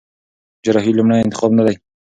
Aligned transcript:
جراحي 0.63 0.91
لومړی 0.97 1.19
انتخاب 1.25 1.51
نه 1.57 1.63
دی. 1.67 1.75